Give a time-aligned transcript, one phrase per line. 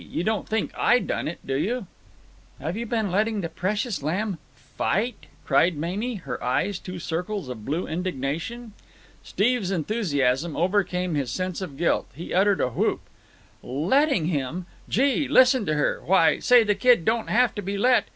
[0.09, 1.85] you don't think I done it, do you?"
[2.59, 7.65] "Have you been letting the precious lamb fight?" cried Mamie, her eyes two circles of
[7.65, 8.73] blue indignation.
[9.21, 12.09] Steve's enthusiasm overcame his sense of guilt.
[12.15, 13.01] He uttered a whoop.
[13.61, 14.65] "Letting him!
[14.89, 15.27] Gee!
[15.27, 16.01] Listen to her!
[16.03, 18.07] Why, say, that kid don't have to be let!